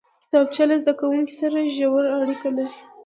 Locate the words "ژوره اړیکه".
1.75-2.49